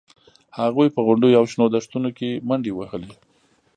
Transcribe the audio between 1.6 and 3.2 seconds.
دښتونو کې منډې وهلې